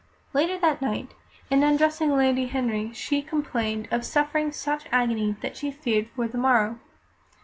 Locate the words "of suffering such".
3.91-4.87